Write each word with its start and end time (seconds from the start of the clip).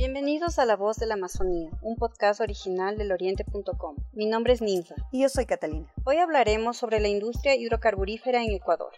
Bienvenidos 0.00 0.58
a 0.58 0.64
La 0.64 0.76
Voz 0.76 0.96
de 0.96 1.04
la 1.04 1.12
Amazonía, 1.12 1.68
un 1.82 1.94
podcast 1.94 2.40
original 2.40 2.96
del 2.96 3.12
oriente.com. 3.12 3.96
Mi 4.14 4.24
nombre 4.24 4.54
es 4.54 4.62
Ninfa. 4.62 4.94
Y 5.12 5.20
yo 5.20 5.28
soy 5.28 5.44
Catalina. 5.44 5.92
Hoy 6.06 6.16
hablaremos 6.16 6.78
sobre 6.78 7.00
la 7.00 7.08
industria 7.08 7.54
hidrocarburífera 7.54 8.42
en 8.42 8.52
Ecuador. 8.52 8.92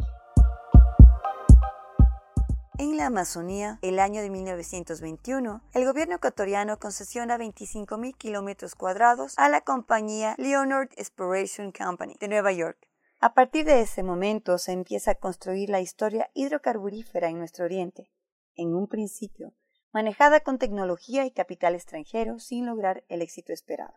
En 2.79 2.97
la 2.97 3.07
Amazonía, 3.07 3.81
el 3.83 3.99
año 3.99 4.23
de 4.23 4.31
1921, 4.31 5.65
el 5.75 5.85
gobierno 5.85 6.15
ecuatoriano 6.15 6.79
concesiona 6.79 7.37
25.000 7.37 8.17
kilómetros 8.17 8.77
cuadrados 8.77 9.35
a 9.39 9.49
la 9.49 9.63
compañía 9.63 10.37
Leonard 10.39 10.91
Exploration 10.97 11.73
Company 11.73 12.15
de 12.21 12.29
Nueva 12.29 12.53
York. 12.53 12.79
A 13.19 13.35
partir 13.35 13.65
de 13.65 13.81
ese 13.81 14.05
momento 14.05 14.57
se 14.57 14.71
empieza 14.71 15.11
a 15.11 15.17
construir 15.17 15.69
la 15.69 15.81
historia 15.81 16.31
hidrocarburífera 16.35 17.29
en 17.29 17.39
nuestro 17.39 17.65
oriente. 17.65 18.09
En 18.55 18.77
un 18.77 18.87
principio, 18.87 19.53
manejada 19.93 20.41
con 20.41 20.59
tecnología 20.59 21.27
y 21.27 21.31
capital 21.31 21.75
extranjero 21.75 22.39
sin 22.39 22.67
lograr 22.67 23.05
el 23.09 23.23
éxito 23.23 23.53
esperado. 23.53 23.95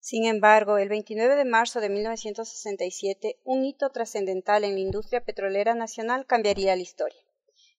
Sin 0.00 0.26
embargo, 0.26 0.76
el 0.78 0.90
29 0.90 1.34
de 1.34 1.44
marzo 1.44 1.80
de 1.80 1.88
1967, 1.88 3.40
un 3.42 3.64
hito 3.64 3.90
trascendental 3.90 4.64
en 4.64 4.74
la 4.74 4.80
industria 4.80 5.24
petrolera 5.24 5.74
nacional 5.74 6.26
cambiaría 6.26 6.76
la 6.76 6.82
historia. 6.82 7.23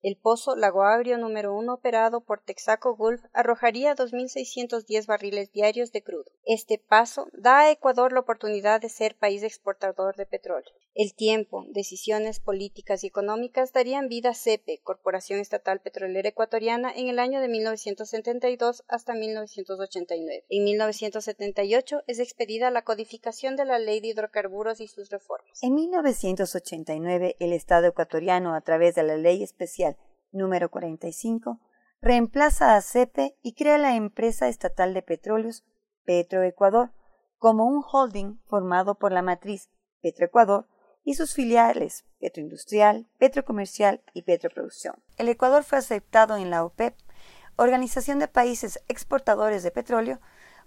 El 0.08 0.18
pozo 0.18 0.56
Lago 0.56 0.84
Agrio 0.84 1.18
número 1.18 1.56
1 1.56 1.74
operado 1.74 2.22
por 2.22 2.40
Texaco 2.40 2.96
Gulf 2.96 3.24
arrojaría 3.34 3.96
2.610 3.96 5.08
barriles 5.08 5.52
diarios 5.52 5.92
de 5.92 6.04
crudo. 6.04 6.32
Este 6.46 6.78
paso 6.78 7.28
da 7.34 7.62
a 7.62 7.72
Ecuador 7.72 8.14
la 8.14 8.20
oportunidad 8.20 8.80
de 8.80 8.90
ser 8.90 9.16
país 9.16 9.42
exportador 9.42 10.16
de 10.16 10.28
petróleo. 10.28 10.72
El 10.94 11.16
tiempo, 11.16 11.66
decisiones 11.72 12.40
políticas 12.40 13.04
y 13.04 13.08
económicas 13.08 13.74
darían 13.74 14.08
vida 14.08 14.30
a 14.30 14.34
CEPE, 14.36 14.80
Corporación 14.84 15.40
Estatal 15.40 15.82
Petrolera 15.82 16.30
Ecuatoriana, 16.30 16.94
en 16.96 17.10
el 17.10 17.18
año 17.18 17.42
de 17.42 17.50
1972 17.50 18.84
hasta 18.88 19.16
1989. 19.16 20.46
En 20.50 20.64
1978 20.64 22.04
es 22.06 22.20
expedida 22.20 22.70
la 22.70 22.84
codificación 22.84 23.56
de 23.56 23.66
la 23.66 23.80
Ley 23.80 24.02
de 24.02 24.10
Hidrocarburos 24.10 24.80
y 24.80 24.88
sus 24.88 25.10
reformas. 25.10 25.64
En 25.64 25.74
1989, 25.74 27.38
el 27.40 27.54
Estado 27.54 27.88
ecuatoriano, 27.88 28.54
a 28.54 28.62
través 28.62 28.94
de 28.94 29.02
la 29.02 29.18
Ley 29.18 29.42
Especial 29.42 29.95
número 30.36 30.70
45, 30.70 31.60
reemplaza 32.02 32.76
a 32.76 32.82
CEPE 32.82 33.36
y 33.42 33.54
crea 33.54 33.78
la 33.78 33.96
empresa 33.96 34.48
estatal 34.48 34.94
de 34.94 35.02
petróleos 35.02 35.64
Petroecuador 36.06 36.92
como 37.40 37.66
un 37.66 37.84
holding 37.84 38.38
formado 38.46 38.96
por 38.96 39.12
la 39.12 39.22
matriz 39.22 39.70
Petroecuador 40.02 40.68
y 41.04 41.16
sus 41.16 41.34
filiales 41.34 42.06
Petroindustrial, 42.20 43.08
Petrocomercial 43.18 44.02
y 44.14 44.24
Petroproducción. 44.24 44.96
El 45.18 45.30
Ecuador 45.30 45.64
fue 45.64 45.78
aceptado 45.78 46.38
en 46.38 46.50
la 46.50 46.64
OPEP, 46.64 46.96
Organización 47.56 48.20
de 48.20 48.28
Países 48.28 48.84
Exportadores 48.88 49.64
de 49.64 49.72
Petróleo, 49.72 50.20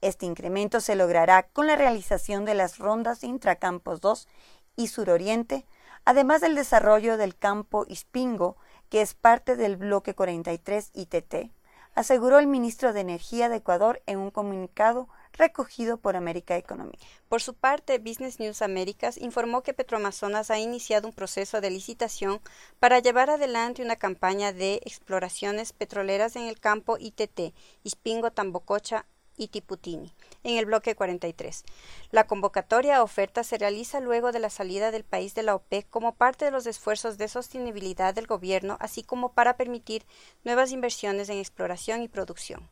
este 0.00 0.26
incremento 0.26 0.80
se 0.80 0.94
logrará 0.94 1.44
con 1.44 1.66
la 1.66 1.76
realización 1.76 2.44
de 2.44 2.54
las 2.54 2.78
rondas 2.78 3.24
Intracampos 3.24 4.00
2 4.00 4.28
y 4.76 4.88
Suroriente, 4.88 5.66
además 6.04 6.40
del 6.40 6.54
desarrollo 6.54 7.16
del 7.16 7.36
campo 7.36 7.84
Ispingo, 7.88 8.56
que 8.88 9.02
es 9.02 9.14
parte 9.14 9.56
del 9.56 9.76
bloque 9.76 10.14
43 10.14 10.90
ITT, 10.94 11.50
aseguró 11.94 12.38
el 12.38 12.46
ministro 12.46 12.92
de 12.92 13.00
Energía 13.00 13.48
de 13.48 13.56
Ecuador 13.56 14.02
en 14.06 14.18
un 14.18 14.30
comunicado 14.30 15.08
recogido 15.32 15.96
por 15.98 16.16
América 16.16 16.56
Economy. 16.56 16.98
Por 17.28 17.42
su 17.42 17.54
parte, 17.54 17.98
Business 17.98 18.40
News 18.40 18.62
Américas 18.62 19.16
informó 19.16 19.62
que 19.62 19.74
Petroamazonas 19.74 20.50
ha 20.50 20.58
iniciado 20.58 21.08
un 21.08 21.14
proceso 21.14 21.60
de 21.60 21.70
licitación 21.70 22.40
para 22.78 22.98
llevar 22.98 23.30
adelante 23.30 23.82
una 23.82 23.96
campaña 23.96 24.52
de 24.52 24.80
exploraciones 24.84 25.72
petroleras 25.72 26.36
en 26.36 26.42
el 26.44 26.58
campo 26.58 26.96
ITT, 26.98 27.54
Ispingo 27.84 28.30
Tambococha 28.30 29.06
y 29.36 29.48
Tiputini, 29.48 30.12
en 30.44 30.58
el 30.58 30.66
bloque 30.66 30.94
43. 30.94 31.64
La 32.10 32.26
convocatoria 32.26 32.96
a 32.96 33.02
oferta 33.02 33.44
se 33.44 33.58
realiza 33.58 34.00
luego 34.00 34.32
de 34.32 34.38
la 34.40 34.50
salida 34.50 34.90
del 34.90 35.04
país 35.04 35.34
de 35.34 35.42
la 35.42 35.54
OPEC 35.54 35.88
como 35.88 36.14
parte 36.14 36.44
de 36.44 36.50
los 36.50 36.66
esfuerzos 36.66 37.18
de 37.18 37.28
sostenibilidad 37.28 38.14
del 38.14 38.26
gobierno, 38.26 38.76
así 38.80 39.02
como 39.02 39.32
para 39.32 39.56
permitir 39.56 40.04
nuevas 40.44 40.72
inversiones 40.72 41.28
en 41.28 41.38
exploración 41.38 42.02
y 42.02 42.08
producción. 42.08 42.68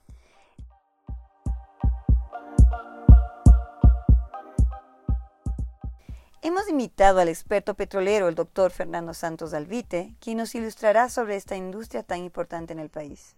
Hemos 6.40 6.68
invitado 6.68 7.18
al 7.20 7.28
experto 7.28 7.74
petrolero, 7.74 8.28
el 8.28 8.36
doctor 8.36 8.70
Fernando 8.70 9.12
Santos 9.12 9.52
Alvite, 9.54 10.14
quien 10.20 10.38
nos 10.38 10.54
ilustrará 10.54 11.08
sobre 11.08 11.34
esta 11.34 11.56
industria 11.56 12.04
tan 12.04 12.20
importante 12.20 12.72
en 12.72 12.78
el 12.78 12.90
país. 12.90 13.34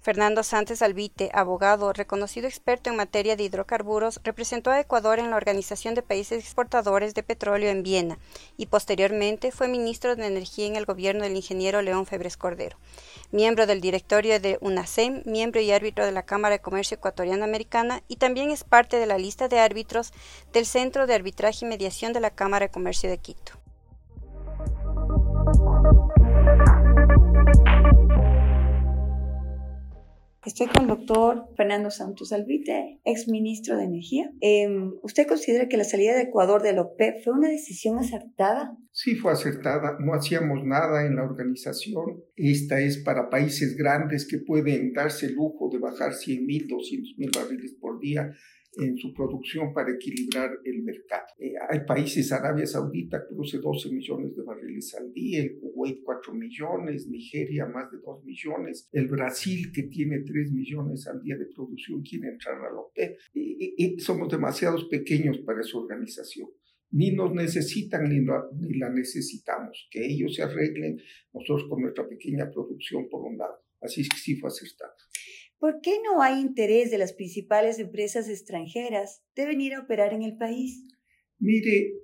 Fernando 0.00 0.42
Sánchez 0.42 0.82
Albite, 0.82 1.30
abogado, 1.32 1.92
reconocido 1.92 2.46
experto 2.46 2.90
en 2.90 2.96
materia 2.96 3.36
de 3.36 3.42
hidrocarburos, 3.42 4.20
representó 4.22 4.70
a 4.70 4.80
Ecuador 4.80 5.18
en 5.18 5.30
la 5.30 5.36
Organización 5.36 5.94
de 5.94 6.02
Países 6.02 6.42
Exportadores 6.42 7.14
de 7.14 7.22
Petróleo 7.22 7.70
en 7.70 7.82
Viena 7.82 8.18
y 8.56 8.66
posteriormente 8.66 9.50
fue 9.50 9.68
ministro 9.68 10.16
de 10.16 10.26
Energía 10.26 10.66
en 10.66 10.76
el 10.76 10.86
gobierno 10.86 11.24
del 11.24 11.36
ingeniero 11.36 11.82
León 11.82 12.06
Febres 12.06 12.36
Cordero. 12.36 12.76
Miembro 13.30 13.66
del 13.66 13.80
directorio 13.80 14.40
de 14.40 14.58
UNASEM, 14.60 15.22
miembro 15.26 15.60
y 15.60 15.72
árbitro 15.72 16.04
de 16.04 16.12
la 16.12 16.24
Cámara 16.24 16.56
de 16.56 16.62
Comercio 16.62 16.96
Ecuatoriana 16.96 17.44
Americana 17.44 18.02
y 18.08 18.16
también 18.16 18.50
es 18.50 18.64
parte 18.64 18.98
de 18.98 19.06
la 19.06 19.18
lista 19.18 19.48
de 19.48 19.60
árbitros 19.60 20.12
del 20.52 20.66
Centro 20.66 21.06
de 21.06 21.14
Arbitraje 21.14 21.64
y 21.64 21.68
Mediación 21.68 22.12
de 22.12 22.20
la 22.20 22.30
Cámara 22.30 22.66
de 22.66 22.72
Comercio 22.72 23.10
de 23.10 23.18
Quito. 23.18 23.65
Estoy 30.46 30.68
con 30.68 30.82
el 30.82 30.88
doctor 30.88 31.48
Fernando 31.56 31.90
Santos 31.90 32.32
Albite, 32.32 33.00
ex 33.04 33.26
ministro 33.26 33.76
de 33.76 33.82
Energía. 33.82 34.30
Em, 34.40 34.92
¿Usted 35.02 35.26
considera 35.26 35.66
que 35.66 35.76
la 35.76 35.82
salida 35.82 36.14
de 36.14 36.22
Ecuador 36.22 36.62
de 36.62 36.72
la 36.72 36.82
OPEP 36.82 37.24
fue 37.24 37.32
una 37.32 37.48
decisión 37.48 37.98
acertada? 37.98 38.76
Sí, 38.92 39.16
fue 39.16 39.32
acertada. 39.32 39.96
No 39.98 40.14
hacíamos 40.14 40.64
nada 40.64 41.04
en 41.04 41.16
la 41.16 41.24
organización. 41.24 42.22
Esta 42.36 42.78
es 42.78 42.98
para 42.98 43.28
países 43.28 43.76
grandes 43.76 44.24
que 44.24 44.38
pueden 44.38 44.92
darse 44.92 45.26
el 45.26 45.34
lujo 45.34 45.68
de 45.68 45.80
bajar 45.80 46.14
100 46.14 46.46
mil, 46.46 46.68
200 46.68 47.14
mil 47.18 47.30
barriles 47.34 47.74
por 47.80 47.98
día 47.98 48.30
en 48.76 48.96
su 48.96 49.12
producción 49.12 49.72
para 49.72 49.92
equilibrar 49.92 50.50
el 50.64 50.82
mercado. 50.82 51.26
Eh, 51.38 51.54
hay 51.68 51.80
países, 51.86 52.30
Arabia 52.32 52.66
Saudita 52.66 53.26
produce 53.26 53.58
12 53.58 53.90
millones 53.90 54.36
de 54.36 54.42
barriles 54.42 54.94
al 54.94 55.12
día, 55.12 55.42
el 55.42 55.58
Kuwait 55.58 56.02
4 56.02 56.34
millones, 56.34 57.06
Nigeria 57.06 57.66
más 57.66 57.90
de 57.90 57.98
2 57.98 58.24
millones, 58.24 58.88
el 58.92 59.08
Brasil 59.08 59.72
que 59.72 59.84
tiene 59.84 60.20
3 60.20 60.52
millones 60.52 61.06
al 61.06 61.22
día 61.22 61.36
de 61.36 61.46
producción 61.46 62.02
quiere 62.02 62.28
entrar 62.28 62.56
a 62.56 62.72
la 62.72 62.80
OPEP. 62.80 63.18
somos 63.98 64.30
demasiados 64.30 64.84
pequeños 64.84 65.38
para 65.38 65.60
esa 65.60 65.78
organización 65.78 66.48
ni 66.90 67.10
nos 67.10 67.32
necesitan 67.34 68.08
ni, 68.08 68.20
ni, 68.20 68.78
la 68.78 68.90
necesitamos. 68.90 69.88
Que 69.90 70.06
ellos 70.06 70.34
se 70.34 70.42
arreglen, 70.42 71.00
nosotros 71.32 71.68
con 71.68 71.82
nuestra 71.82 72.08
pequeña 72.08 72.50
producción 72.50 73.08
por 73.08 73.22
un 73.22 73.38
lado. 73.38 73.58
Así 73.80 74.00
es 74.00 74.08
que 74.08 74.16
sí 74.16 74.36
fue 74.36 74.48
acertado. 74.48 74.92
¿Por 75.58 75.80
qué 75.80 75.98
no 76.04 76.22
hay 76.22 76.40
interés 76.40 76.90
de 76.90 76.98
las 76.98 77.12
principales 77.12 77.78
empresas 77.78 78.28
extranjeras 78.28 79.22
de 79.34 79.46
venir 79.46 79.74
a 79.74 79.80
operar 79.80 80.12
en 80.12 80.22
el 80.22 80.36
país? 80.36 80.84
Mire, 81.38 81.94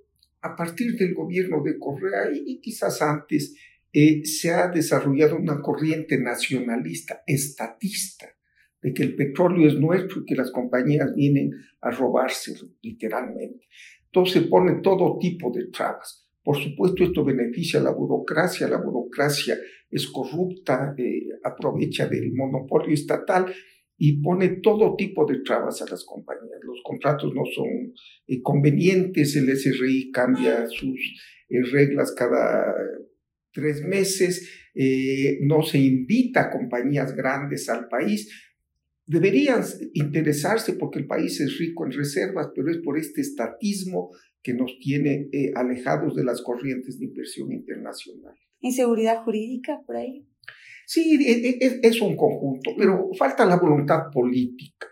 a 0.41 0.57
partir 0.57 0.97
del 0.97 1.15
gobierno 1.15 1.63
de 1.63 1.79
Correa 1.79 2.31
y, 2.35 2.61
quizás 2.61 3.03
antes, 3.03 3.55
eh, 3.93 4.25
se 4.25 4.51
ha 4.51 4.69
desarrollado 4.69 5.37
una 5.37 5.61
corriente 5.61 6.19
nacionalista, 6.19 7.23
estatista, 7.27 8.35
de 8.81 8.95
que 8.95 9.03
el 9.03 9.15
petróleo 9.15 9.69
es 9.69 9.75
nuestro 9.75 10.23
y 10.23 10.25
que 10.25 10.35
las 10.35 10.51
compañías 10.51 11.15
vienen 11.15 11.53
a 11.81 11.91
robárselo, 11.91 12.71
literalmente. 12.81 13.69
Entonces 14.07 14.43
se 14.43 14.49
pone 14.49 14.81
todo 14.83 15.19
tipo 15.19 15.53
de 15.53 15.67
trabas. 15.67 16.22
Por 16.43 16.57
supuesto, 16.57 17.05
esto 17.05 17.25
beneficia 17.25 17.79
a 17.79 17.85
la 17.85 17.93
burocracia, 17.93 18.67
la 18.69 18.79
burocracia 18.83 19.57
es 19.93 20.09
corrupta, 20.09 20.95
eh, 20.99 21.29
aprovecha 21.45 22.09
del 22.09 22.33
monopolio 22.33 22.93
estatal 22.93 23.53
y 23.97 24.21
pone 24.21 24.61
todo 24.61 24.97
tipo 24.97 25.25
de 25.25 25.41
trabas 25.41 25.83
a 25.83 25.87
las 25.89 26.05
compañías. 26.05 26.59
Los 26.65 26.81
contratos 26.83 27.33
no 27.35 27.45
son 27.45 27.95
eh, 28.27 28.43
convenientes, 28.43 29.37
el 29.37 29.57
SRI 29.57 30.11
cambia 30.11 30.67
sus 30.67 30.99
eh, 31.49 31.63
reglas 31.71 32.13
cada 32.13 32.75
tres 33.53 33.83
meses, 33.83 34.51
no 35.43 35.63
se 35.63 35.79
invita 35.79 36.45
a 36.45 36.51
compañías 36.51 37.15
grandes 37.15 37.69
al 37.69 37.87
país. 37.89 38.31
Deberían 39.05 39.63
interesarse 39.93 40.73
porque 40.73 41.01
el 41.01 41.07
país 41.07 41.39
es 41.39 41.59
rico 41.59 41.85
en 41.85 41.93
reservas, 41.93 42.49
pero 42.55 42.71
es 42.71 42.79
por 42.79 42.99
este 42.99 43.21
estatismo 43.21 44.09
que 44.43 44.55
nos 44.55 44.79
tiene 44.81 45.29
alejados 45.55 46.15
de 46.17 46.25
las 46.25 46.43
corrientes 46.43 46.99
de 46.99 47.07
inversión 47.07 47.53
internacional. 47.53 48.35
¿Inseguridad 48.61 49.23
jurídica 49.25 49.83
por 49.87 49.97
ahí? 49.97 50.27
Sí, 50.87 51.19
e, 51.25 51.49
e, 51.49 51.81
es, 51.83 52.01
un 52.01 52.17
conjunto, 52.17 52.73
pero 52.77 53.11
falta 53.17 53.47
la 53.47 53.57
voluntad 53.57 54.11
política. 54.13 54.89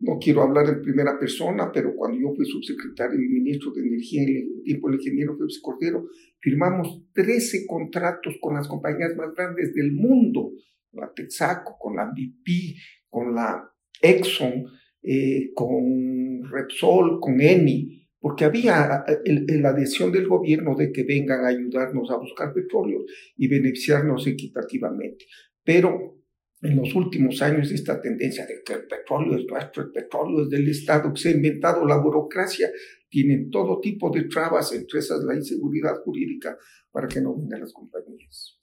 No 0.00 0.18
quiero 0.20 0.42
hablar 0.42 0.68
en 0.68 0.82
primera 0.82 1.18
persona, 1.18 1.70
pero 1.72 1.94
cuando 1.96 2.18
yo 2.18 2.34
fui 2.34 2.44
subsecretario 2.44 3.20
y 3.20 3.28
ministro 3.28 3.72
de 3.72 3.82
Energía 3.82 4.22
en 4.22 4.28
el 4.28 4.62
tiempo 4.62 4.88
del 4.88 5.00
ingeniero 5.00 5.36
Félix 5.36 5.60
Cordero, 5.60 6.06
firmamos 6.40 7.04
13 7.14 7.66
contratos 7.66 8.36
con 8.40 8.54
las 8.54 8.68
compañías 8.68 9.16
más 9.16 9.34
grandes 9.34 9.74
del 9.74 9.92
mundo, 9.92 10.52
con 10.90 11.00
la 11.00 11.12
Texaco, 11.12 11.76
con 11.78 11.96
la 11.96 12.06
BP, 12.06 12.76
con 13.08 13.34
la 13.34 13.68
Exxon, 14.00 14.66
eh, 15.02 15.52
con 15.54 16.42
Repsol, 16.50 17.18
con 17.20 17.40
Eni 17.40 18.03
porque 18.24 18.46
había 18.46 19.04
la 19.26 19.68
adhesión 19.68 20.10
del 20.10 20.26
gobierno 20.26 20.74
de 20.74 20.90
que 20.90 21.02
vengan 21.02 21.44
a 21.44 21.48
ayudarnos 21.48 22.10
a 22.10 22.16
buscar 22.16 22.54
petróleo 22.54 23.04
y 23.36 23.48
beneficiarnos 23.48 24.26
equitativamente. 24.26 25.26
Pero 25.62 26.22
en 26.62 26.74
los 26.74 26.94
últimos 26.94 27.42
años 27.42 27.70
esta 27.70 28.00
tendencia 28.00 28.46
de 28.46 28.62
que 28.64 28.72
el 28.72 28.86
petróleo 28.86 29.36
es 29.36 29.44
nuestro, 29.44 29.82
el 29.82 29.92
petróleo 29.92 30.44
es 30.44 30.48
del 30.48 30.66
Estado, 30.70 31.12
que 31.12 31.20
se 31.20 31.28
ha 31.28 31.32
inventado 31.32 31.84
la 31.84 31.98
burocracia, 31.98 32.70
tienen 33.10 33.50
todo 33.50 33.78
tipo 33.78 34.08
de 34.08 34.22
trabas, 34.22 34.72
entre 34.72 35.00
esas 35.00 35.22
la 35.22 35.34
inseguridad 35.34 35.96
jurídica, 36.02 36.56
para 36.90 37.06
que 37.08 37.20
no 37.20 37.36
vengan 37.36 37.60
las 37.60 37.74
compañías. 37.74 38.58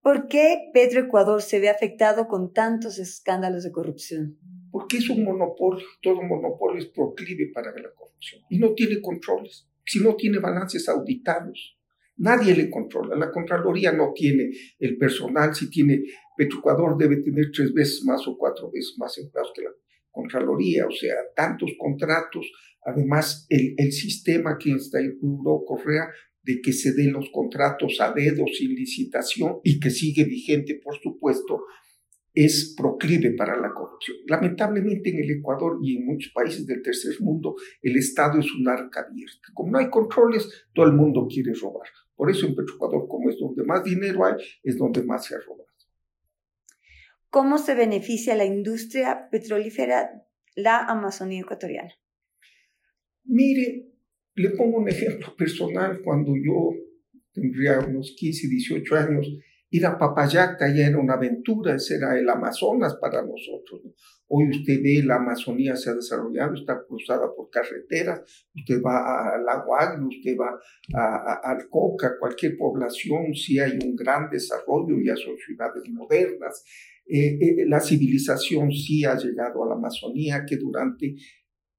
¿Por 0.00 0.26
qué 0.26 0.58
Petroecuador 0.74 1.40
se 1.40 1.60
ve 1.60 1.68
afectado 1.68 2.26
con 2.26 2.52
tantos 2.52 2.98
escándalos 2.98 3.62
de 3.62 3.70
corrupción? 3.70 4.40
Porque 4.72 4.96
es 4.96 5.10
un 5.10 5.22
monopolio, 5.22 5.86
todo 6.00 6.22
monopolio 6.22 6.78
es 6.78 6.86
proclive 6.86 7.52
para 7.52 7.70
la 7.72 7.92
corrupción 7.94 8.42
y 8.48 8.58
no 8.58 8.72
tiene 8.72 9.02
controles, 9.02 9.68
si 9.84 10.00
no 10.00 10.16
tiene 10.16 10.38
balances 10.38 10.88
auditados. 10.88 11.78
Nadie 12.16 12.54
le 12.54 12.70
controla, 12.70 13.16
la 13.16 13.30
Contraloría 13.30 13.92
no 13.92 14.12
tiene 14.14 14.50
el 14.78 14.96
personal, 14.96 15.54
si 15.54 15.68
tiene 15.70 16.02
Petroecuador 16.36 16.96
debe 16.96 17.16
tener 17.16 17.50
tres 17.52 17.72
veces 17.72 18.04
más 18.04 18.26
o 18.26 18.36
cuatro 18.36 18.70
veces 18.70 18.94
más 18.98 19.16
empleados 19.18 19.52
que 19.54 19.62
la 19.62 19.70
Contraloría, 20.10 20.86
o 20.86 20.90
sea, 20.90 21.14
tantos 21.34 21.72
contratos, 21.78 22.50
además 22.84 23.46
el, 23.48 23.92
sistema 23.92 24.56
que 24.58 24.70
instauró 24.70 25.64
Correa 25.66 26.08
de 26.42 26.60
que 26.60 26.72
se 26.72 26.92
den 26.92 27.12
los 27.12 27.30
contratos 27.30 28.00
a 28.00 28.12
dedo 28.12 28.44
sin 28.46 28.74
licitación 28.74 29.60
y 29.64 29.80
que 29.80 29.90
sigue 29.90 30.24
vigente, 30.24 30.80
por 30.82 30.98
supuesto, 30.98 31.62
es 32.34 32.74
proclive 32.76 33.32
para 33.32 33.60
la 33.60 33.72
corrupción. 33.72 34.16
Lamentablemente 34.26 35.10
en 35.10 35.20
el 35.20 35.30
Ecuador 35.38 35.78
y 35.82 35.96
en 35.96 36.06
muchos 36.06 36.32
países 36.32 36.66
del 36.66 36.82
tercer 36.82 37.20
mundo 37.20 37.54
el 37.82 37.96
Estado 37.96 38.40
es 38.40 38.52
un 38.54 38.68
arca 38.68 39.06
abierta. 39.08 39.48
Como 39.54 39.72
no 39.72 39.78
hay 39.78 39.90
controles, 39.90 40.48
todo 40.74 40.86
el 40.86 40.92
mundo 40.92 41.26
quiere 41.28 41.52
robar. 41.54 41.88
Por 42.14 42.30
eso 42.30 42.46
en 42.46 42.54
Petroecuador, 42.54 43.06
como 43.08 43.30
es 43.30 43.38
donde 43.38 43.64
más 43.64 43.84
dinero 43.84 44.24
hay, 44.24 44.34
es 44.62 44.78
donde 44.78 45.02
más 45.02 45.26
se 45.26 45.34
ha 45.34 45.38
robado. 45.38 45.62
¿Cómo 47.32 47.56
se 47.56 47.74
beneficia 47.74 48.34
la 48.34 48.44
industria 48.44 49.28
petrolífera 49.30 50.22
la 50.54 50.84
Amazonía 50.84 51.40
ecuatoriana? 51.40 51.90
Mire, 53.24 53.88
le 54.34 54.50
pongo 54.50 54.78
un 54.78 54.88
ejemplo 54.88 55.34
personal. 55.34 56.02
Cuando 56.04 56.32
yo 56.36 56.74
tendría 57.32 57.80
unos 57.80 58.14
15, 58.18 58.48
18 58.48 58.96
años, 58.96 59.26
Ir 59.74 59.86
a 59.86 59.96
Papayacta 59.96 60.68
ya 60.68 60.86
era 60.86 60.98
una 60.98 61.14
aventura, 61.14 61.74
ese 61.74 61.96
era 61.96 62.18
el 62.18 62.28
Amazonas 62.28 62.94
para 63.00 63.22
nosotros. 63.22 63.80
Hoy 64.28 64.50
usted 64.50 64.82
ve 64.82 65.02
la 65.02 65.16
Amazonía 65.16 65.76
se 65.76 65.88
ha 65.88 65.94
desarrollado, 65.94 66.52
está 66.52 66.84
cruzada 66.86 67.34
por 67.34 67.48
carreteras, 67.48 68.20
usted 68.54 68.82
va 68.82 69.34
al 69.34 69.46
Lago 69.46 69.74
Agrio, 69.74 70.08
usted 70.08 70.36
va 70.36 70.60
a, 70.94 71.40
al 71.42 71.70
Coca, 71.70 72.18
cualquier 72.20 72.58
población, 72.58 73.34
sí 73.34 73.58
hay 73.58 73.78
un 73.82 73.96
gran 73.96 74.28
desarrollo, 74.28 74.94
ya 75.02 75.16
son 75.16 75.38
ciudades 75.38 75.88
modernas. 75.88 76.64
Eh, 77.06 77.38
eh, 77.40 77.64
la 77.66 77.80
civilización 77.80 78.70
sí 78.72 79.06
ha 79.06 79.16
llegado 79.16 79.64
a 79.64 79.68
la 79.68 79.74
Amazonía, 79.74 80.44
que 80.46 80.58
durante 80.58 81.14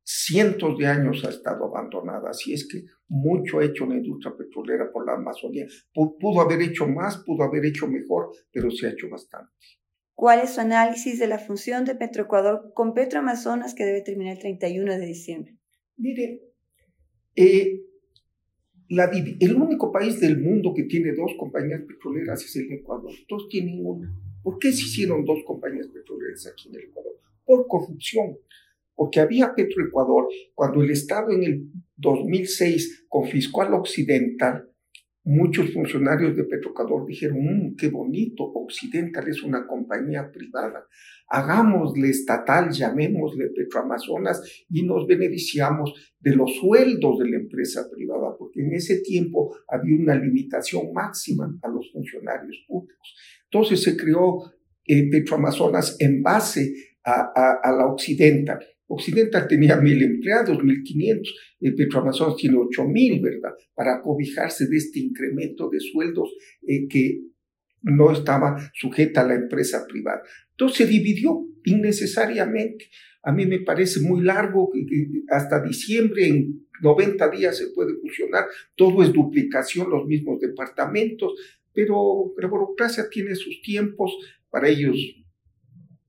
cientos 0.03 0.77
de 0.77 0.88
años 0.88 1.23
ha 1.25 1.29
estado 1.29 1.65
abandonada. 1.65 2.29
Así 2.29 2.53
es 2.53 2.67
que 2.67 2.83
mucho 3.07 3.59
ha 3.59 3.65
hecho 3.65 3.85
la 3.85 3.95
industria 3.95 4.35
petrolera 4.35 4.91
por 4.91 5.05
la 5.05 5.13
Amazonía. 5.13 5.65
Pudo 5.94 6.41
haber 6.41 6.61
hecho 6.61 6.88
más, 6.88 7.17
pudo 7.25 7.44
haber 7.44 7.65
hecho 7.65 7.88
mejor, 7.88 8.31
pero 8.51 8.69
se 8.71 8.88
ha 8.88 8.91
hecho 8.91 9.09
bastante. 9.09 9.51
¿Cuál 10.15 10.41
es 10.41 10.51
su 10.51 10.61
análisis 10.61 11.19
de 11.19 11.27
la 11.27 11.39
función 11.39 11.85
de 11.85 11.95
Petroecuador 11.95 12.71
con 12.73 12.94
Petroamazonas 12.94 13.73
que 13.73 13.85
debe 13.85 14.01
terminar 14.01 14.33
el 14.33 14.39
31 14.39 14.94
de 14.97 15.05
diciembre? 15.05 15.57
Mire, 15.97 16.41
eh, 17.35 17.81
el 18.89 19.55
único 19.55 19.91
país 19.91 20.19
del 20.19 20.39
mundo 20.39 20.73
que 20.75 20.83
tiene 20.83 21.13
dos 21.13 21.31
compañías 21.38 21.81
petroleras 21.81 22.44
es 22.44 22.55
el 22.57 22.71
Ecuador. 22.73 23.11
Todos 23.27 23.47
tienen 23.50 23.79
una. 23.83 24.13
¿Por 24.44 24.59
qué 24.59 24.71
se 24.71 24.83
hicieron 24.83 25.25
dos 25.25 25.39
compañías 25.45 25.88
petroleras 25.88 26.45
aquí 26.47 26.69
en 26.69 26.75
el 26.75 26.83
Ecuador? 26.83 27.13
Por 27.45 27.67
corrupción 27.67 28.38
porque 28.95 29.19
había 29.19 29.54
Petroecuador, 29.56 30.28
cuando 30.54 30.81
el 30.81 30.92
Estado 30.92 31.31
en 31.31 31.44
el 31.44 31.72
2006 31.95 33.06
confiscó 33.07 33.62
al 33.62 33.74
Occidental, 33.74 34.69
muchos 35.25 35.72
funcionarios 35.72 36.36
de 36.36 36.44
Petroecuador 36.44 37.06
dijeron, 37.06 37.38
mm, 37.40 37.75
qué 37.75 37.90
bonito, 37.90 38.44
Occidental 38.44 39.28
es 39.28 39.42
una 39.42 39.66
compañía 39.66 40.30
privada, 40.31 40.86
hagámosle 41.30 42.10
estatal, 42.10 42.72
llamémosle 42.72 43.50
Petroamazonas 43.56 44.66
y 44.69 44.84
nos 44.84 45.07
beneficiamos 45.07 45.94
de 46.19 46.36
los 46.36 46.54
sueldos 46.56 47.19
de 47.19 47.30
la 47.30 47.38
empresa 47.38 47.89
privada, 47.89 48.36
porque 48.38 48.62
en 48.62 48.74
ese 48.74 49.01
tiempo 49.01 49.56
había 49.68 49.98
una 49.98 50.16
limitación 50.16 50.92
máxima 50.94 51.57
a 51.62 51.69
los 51.69 51.89
funcionarios 51.92 52.63
públicos. 52.68 53.16
Entonces 53.50 53.81
se 53.81 53.96
creó 53.96 54.51
eh, 54.86 55.10
Petroamazonas 55.10 55.96
en 56.00 56.22
base 56.22 56.74
a, 57.06 57.60
a 57.63 57.72
la 57.72 57.86
Occidental 57.88 58.60
Occidental 58.88 59.47
tenía 59.47 59.77
mil 59.77 60.01
empleados, 60.03 60.63
mil 60.63 60.84
quinientos, 60.84 61.34
el 61.60 61.75
Petroamazonas 61.75 62.36
tiene 62.36 62.58
ocho 62.58 62.86
mil, 62.86 63.22
¿verdad? 63.22 63.51
Para 63.74 64.01
cobijarse 64.01 64.67
de 64.67 64.77
este 64.77 65.00
incremento 65.00 65.69
de 65.69 65.79
sueldos 65.79 66.34
eh, 66.67 66.88
que 66.88 67.22
no 67.81 68.12
estaba 68.12 68.72
sujeta 68.74 69.22
a 69.22 69.27
la 69.27 69.36
empresa 69.36 69.86
privada. 69.88 70.22
Entonces 70.51 70.77
se 70.77 70.86
dividió 70.88 71.46
innecesariamente. 71.65 72.89
A 73.24 73.31
mí 73.31 73.46
me 73.46 73.60
parece 73.60 74.01
muy 74.01 74.22
largo, 74.22 74.72
hasta 75.29 75.63
diciembre, 75.63 76.27
en 76.27 76.67
90 76.81 77.29
días 77.29 77.58
se 77.58 77.67
puede 77.67 77.96
fusionar, 77.96 78.46
todo 78.75 79.01
es 79.01 79.13
duplicación, 79.13 79.89
los 79.89 80.05
mismos 80.05 80.41
departamentos, 80.41 81.34
pero 81.74 82.34
la 82.38 82.48
burocracia 82.48 83.10
tiene 83.10 83.36
sus 83.36 83.62
tiempos, 83.62 84.12
para 84.50 84.67
ellos 84.67 84.98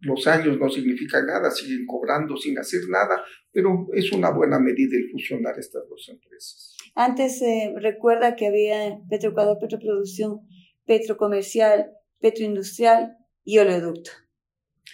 los 0.05 0.27
años 0.27 0.59
no 0.59 0.69
significan 0.69 1.27
nada, 1.27 1.51
siguen 1.51 1.87
cobrando 1.87 2.37
sin 2.37 2.59
hacer 2.59 2.81
nada, 2.89 3.25
pero 3.53 3.89
es 3.95 4.13
una 4.13 4.31
buena 4.31 4.59
medida 4.59 4.97
el 4.97 5.11
fusionar 5.11 5.59
estas 5.59 5.89
dos 5.89 6.09
empresas. 6.09 6.77
Antes 6.95 7.43
eh, 7.43 7.75
recuerda 7.81 8.37
que 8.37 8.47
había 8.47 8.99
Petroecuador, 9.09 9.59
Petroproducción, 9.61 10.41
Petrocomercial, 10.87 11.91
Petroindustrial 12.21 13.17
y 13.45 13.59
Oleoducto. 13.59 14.11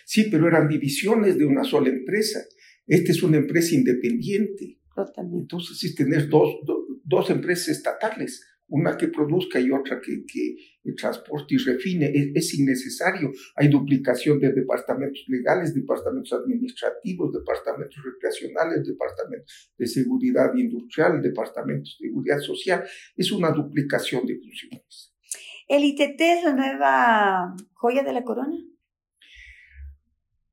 Sí, 0.06 0.28
pero 0.30 0.48
eran 0.48 0.68
divisiones 0.68 1.38
de 1.38 1.44
una 1.44 1.64
sola 1.64 1.88
empresa. 1.88 2.40
Esta 2.86 3.12
es 3.12 3.22
una 3.22 3.36
empresa 3.36 3.74
independiente. 3.74 4.80
Totalmente. 4.94 5.42
Entonces, 5.42 5.84
es 5.84 5.94
tener 5.94 6.28
dos, 6.28 6.56
dos 7.04 7.30
empresas 7.30 7.68
estatales 7.68 8.44
una 8.70 8.96
que 8.96 9.08
produzca 9.08 9.60
y 9.60 9.70
otra 9.70 10.00
que, 10.00 10.24
que 10.24 10.94
transporte 10.94 11.54
y 11.54 11.58
refine. 11.58 12.10
Es, 12.34 12.54
innecesario. 12.58 13.30
Hay 13.56 13.68
duplicación 13.68 14.38
de 14.38 14.52
departamentos 14.52 15.24
legales, 15.28 15.74
departamentos 15.74 16.32
administrativos, 16.32 17.32
departamentos 17.32 18.02
recreacionales, 18.02 18.86
departamentos 18.86 19.72
de 19.76 19.86
seguridad 19.86 20.54
industrial, 20.54 21.20
departamentos 21.20 21.96
de 22.00 22.08
seguridad 22.08 22.38
social. 22.40 22.84
Es 23.16 23.30
una 23.32 23.50
duplicación 23.50 24.24
de 24.26 24.38
funciones. 24.38 25.14
¿El 25.68 25.84
ITT 25.84 26.20
es 26.20 26.44
la 26.44 26.54
nueva 26.54 27.56
joya 27.74 28.02
de 28.02 28.12
la 28.12 28.24
corona? 28.24 28.56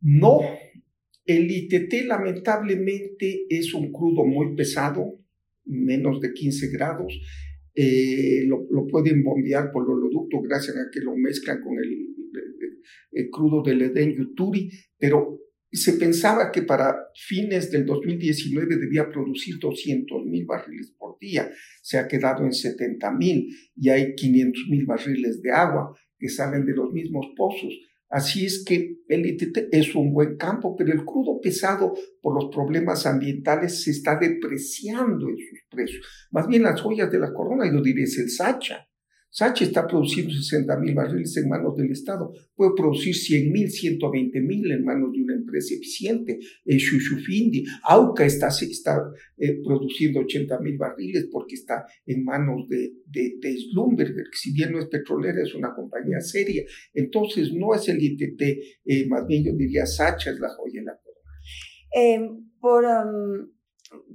No. 0.01 0.39
El 1.25 1.51
ITT 1.51 2.05
lamentablemente 2.05 3.45
es 3.49 3.73
un 3.73 3.91
crudo 3.91 4.25
muy 4.25 4.55
pesado, 4.55 5.19
menos 5.65 6.21
de 6.21 6.33
15 6.33 6.69
grados 6.69 7.19
eh, 7.79 8.43
lo, 8.47 8.87
pueden 8.87 9.23
bombear 9.23 9.71
por 9.71 9.83
el 9.83 9.91
oleoducto 9.91 10.41
gracias 10.41 10.75
a 10.77 10.89
que 10.91 10.99
lo 10.99 11.15
mezclan 11.15 11.61
con 11.61 11.77
el, 11.77 13.29
crudo 13.31 13.61
del 13.61 13.83
Edén 13.83 14.15
Yuturi, 14.15 14.71
pero 14.97 15.39
se 15.71 15.93
pensaba 15.93 16.51
que 16.51 16.63
para 16.63 16.95
fines 17.13 17.69
del 17.69 17.85
2019 17.85 18.77
debía 18.77 19.09
producir 19.09 19.59
200 19.59 20.25
mil 20.25 20.45
barriles 20.45 20.95
por 20.97 21.19
día. 21.19 21.51
Se 21.83 21.99
ha 21.99 22.07
quedado 22.07 22.43
en 22.45 22.53
70 22.53 23.11
mil 23.11 23.47
y 23.75 23.89
hay 23.89 24.15
500 24.15 24.63
mil 24.71 24.85
barriles 24.87 25.41
de 25.43 25.51
agua 25.51 25.95
que 26.17 26.29
salen 26.29 26.65
de 26.65 26.73
los 26.73 26.91
mismos 26.91 27.27
pozos. 27.35 27.73
Así 28.09 28.45
es 28.45 28.63
que 28.65 29.01
el 29.07 29.25
ITT 29.25 29.69
es 29.71 29.93
un 29.93 30.13
buen 30.13 30.37
campo, 30.37 30.75
pero 30.75 30.93
el 30.93 31.03
crudo 31.03 31.39
pesado 31.41 31.93
por 32.21 32.41
los 32.41 32.53
problemas 32.53 33.05
ambientales 33.05 33.83
se 33.83 33.91
está 33.91 34.17
depreciando 34.17 35.27
en 35.27 35.37
sus 35.37 35.59
precios. 35.69 36.27
Más 36.31 36.47
bien 36.47 36.63
las 36.63 36.79
joyas 36.79 37.11
de 37.11 37.19
la 37.19 37.33
corona, 37.33 37.69
yo 37.71 37.81
diría, 37.81 38.05
es 38.05 38.17
el 38.17 38.29
Sacha. 38.29 38.87
Sachi 39.29 39.65
está 39.65 39.85
produciendo 39.85 40.33
60 40.33 40.79
mil 40.79 40.95
barriles 40.95 41.35
en 41.37 41.49
manos 41.49 41.75
del 41.75 41.91
Estado, 41.91 42.31
puede 42.55 42.71
producir 42.75 43.13
100 43.13 43.51
mil, 43.51 43.69
120 43.69 44.41
mil 44.41 44.71
en 44.71 44.83
manos 44.83 45.11
de 45.11 45.21
una 45.21 45.35
empresa 45.35 45.75
eficiente. 45.75 46.39
Eh, 46.65 46.77
Shushufindi, 46.77 47.65
Auca 47.83 48.25
está, 48.25 48.47
está 48.47 49.11
eh, 49.37 49.59
produciendo 49.63 50.21
80 50.21 50.59
mil 50.59 50.77
barriles 50.77 51.27
porque 51.31 51.55
está 51.55 51.85
en 52.05 52.23
manos 52.23 52.67
de, 52.69 52.93
de, 53.05 53.57
Slumberger, 53.57 54.25
que 54.31 54.37
si 54.37 54.53
bien 54.53 54.71
no 54.71 54.79
es 54.79 54.87
petrolera, 54.87 55.41
es 55.41 55.53
una 55.55 55.73
compañía 55.75 56.19
seria. 56.21 56.63
Entonces 56.93 57.53
no 57.53 57.75
es 57.75 57.87
el 57.89 58.01
ITT, 58.01 58.41
eh, 58.85 59.07
más 59.07 59.25
bien 59.27 59.43
yo 59.43 59.53
diría 59.53 59.85
Sacha 59.85 60.31
es 60.31 60.39
la 60.39 60.49
joya 60.49 60.79
de 60.79 60.85
la 60.85 60.97
corona. 60.97 61.31
Eh, 61.95 62.29
por, 62.59 62.83
um, 62.83 63.56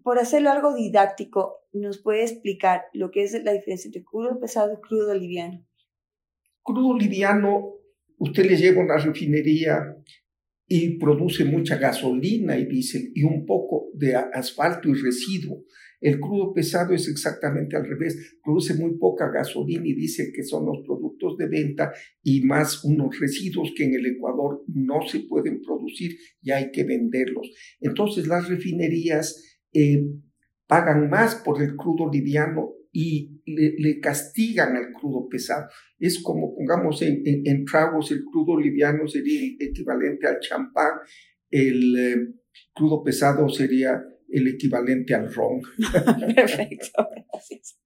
por 0.03 0.19
hacerlo 0.19 0.51
algo 0.51 0.75
didáctico, 0.75 1.67
¿nos 1.73 1.99
puede 1.99 2.23
explicar 2.23 2.83
lo 2.93 3.11
que 3.11 3.23
es 3.23 3.33
la 3.43 3.53
diferencia 3.53 3.89
entre 3.89 4.05
crudo 4.05 4.39
pesado 4.41 4.73
y 4.73 4.81
crudo 4.81 5.15
liviano? 5.15 5.67
Crudo 6.63 6.97
liviano, 6.97 7.75
usted 8.19 8.45
le 8.47 8.57
lleva 8.57 8.83
a 8.83 8.85
una 8.85 8.97
refinería 8.99 9.97
y 10.67 10.99
produce 10.99 11.45
mucha 11.45 11.77
gasolina 11.77 12.57
y 12.57 12.67
diésel 12.67 13.13
y 13.15 13.25
un 13.25 13.45
poco 13.45 13.91
de 13.95 14.15
asfalto 14.15 14.89
y 14.89 14.95
residuo. 14.95 15.65
El 16.01 16.19
crudo 16.19 16.53
pesado 16.53 16.95
es 16.95 17.09
exactamente 17.09 17.77
al 17.77 17.87
revés, 17.87 18.39
produce 18.43 18.75
muy 18.75 18.99
poca 18.99 19.31
gasolina 19.31 19.87
y 19.87 19.95
dice 19.95 20.33
que 20.35 20.43
son 20.43 20.67
los 20.67 20.85
productos 20.85 21.37
de 21.39 21.47
venta 21.47 21.93
y 22.25 22.41
más 22.43 22.85
unos 22.85 23.19
residuos 23.21 23.73
que 23.77 23.85
en 23.85 23.95
el 23.95 24.07
Ecuador 24.07 24.65
no 24.67 25.07
se 25.07 25.21
pueden 25.21 25.61
producir 25.63 26.17
y 26.43 26.51
hay 26.51 26.73
que 26.73 26.83
venderlos. 26.83 27.49
Entonces 27.81 28.27
las 28.27 28.49
refinerías 28.49 29.52
eh, 29.73 30.05
pagan 30.67 31.09
más 31.11 31.37
por 31.37 31.63
el 31.63 31.77
crudo 31.77 32.11
liviano 32.11 32.73
y 32.93 33.41
le, 33.47 34.01
castigan 34.01 34.77
al 34.77 34.93
crudo 34.93 35.29
pesado. 35.29 35.69
Es 35.99 36.23
como, 36.23 36.55
pongamos 36.55 37.01
en, 37.03 37.23
en, 37.25 37.65
tragos, 37.65 38.11
el 38.11 38.25
crudo 38.25 38.59
liviano 38.59 39.07
sería 39.09 39.41
el 39.41 39.69
equivalente 39.69 40.27
al 40.27 40.41
champán, 40.41 40.93
el 41.51 41.97
eh, 41.99 42.35
crudo 42.75 43.03
pesado 43.03 43.49
sería 43.49 44.03
el 44.29 44.49
equivalente 44.49 45.15
al 45.15 45.33
ron. 45.33 45.61
Perfecto, 46.35 47.09
gracias. 47.33 47.79